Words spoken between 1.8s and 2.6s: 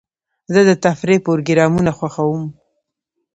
خوښوم.